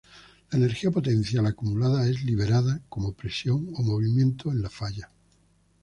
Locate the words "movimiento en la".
3.83-4.69